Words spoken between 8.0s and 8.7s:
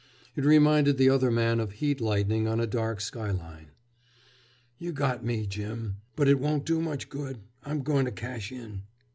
to cash